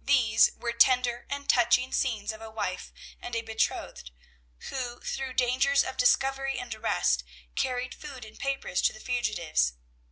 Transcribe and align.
These 0.00 0.52
were 0.54 0.70
tender 0.72 1.26
and 1.28 1.48
touching 1.48 1.90
scenes 1.92 2.30
of 2.30 2.40
a 2.40 2.48
wife 2.52 2.92
and 3.20 3.34
a 3.34 3.42
betrothed, 3.42 4.12
who, 4.70 5.00
through 5.00 5.32
dangers 5.32 5.82
of 5.82 5.96
discovery 5.96 6.56
and 6.56 6.72
arrest, 6.72 7.24
carried 7.56 7.92
food 7.92 8.24
and 8.24 8.38
papers 8.38 8.80
to 8.82 8.92
the 8.92 9.00
fugitives. 9.00 9.72